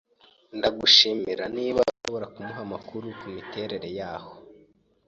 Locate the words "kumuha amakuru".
2.33-3.05